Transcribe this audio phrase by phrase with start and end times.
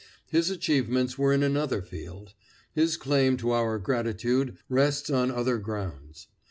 [0.31, 2.33] His achievements were in another field.
[2.73, 6.25] His claim to our gratitude rests on other grounds.